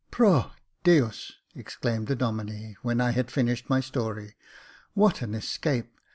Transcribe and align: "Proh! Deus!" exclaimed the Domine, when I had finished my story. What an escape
"Proh! 0.09 0.49
Deus!" 0.83 1.33
exclaimed 1.53 2.07
the 2.07 2.15
Domine, 2.15 2.75
when 2.81 2.99
I 2.99 3.11
had 3.11 3.29
finished 3.29 3.69
my 3.69 3.79
story. 3.81 4.35
What 4.95 5.21
an 5.21 5.35
escape 5.35 5.95